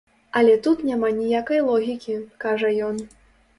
[0.39, 3.01] Але тут няма ніякай логікі, —кажа ён.